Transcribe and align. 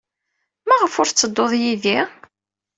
Maɣef 0.67 0.93
ur 1.01 1.07
tettedduḍ 1.07 1.51
yid-i? 1.61 1.99